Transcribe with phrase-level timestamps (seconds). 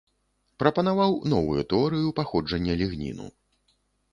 [0.61, 3.27] Прапанаваў новую тэорыю паходжання лігніну.